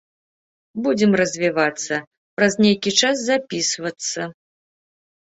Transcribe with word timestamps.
Будзем 0.85 1.11
развівацца, 1.21 1.93
праз 2.39 2.53
нейкі 2.65 2.91
час 3.03 3.15
запісвацца. 3.29 4.21